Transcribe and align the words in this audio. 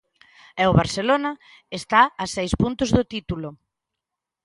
E 0.61 0.63
o 0.71 0.77
Barcelona 0.81 1.31
está 1.79 2.01
a 2.23 2.25
seis 2.35 2.53
puntos 2.61 2.89
do 2.95 3.03
título. 3.13 3.49